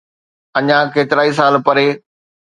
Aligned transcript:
اڃا 0.57 0.79
ڪيترائي 0.93 1.31
سال 1.39 1.53
پري 1.65 1.87